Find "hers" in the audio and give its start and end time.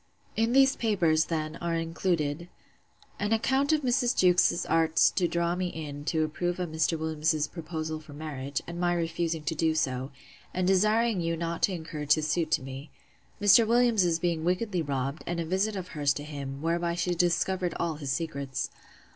15.89-16.13